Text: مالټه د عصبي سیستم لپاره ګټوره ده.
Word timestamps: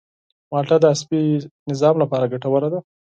مالټه 0.51 0.77
د 0.81 0.85
عصبي 0.93 1.21
سیستم 1.67 1.95
لپاره 2.03 2.29
ګټوره 2.33 2.67
ده. 2.73 2.79